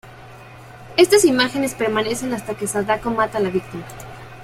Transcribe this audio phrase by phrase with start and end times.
[0.97, 3.85] Estas imágenes permanecen hasta que Sadako mata a la víctima.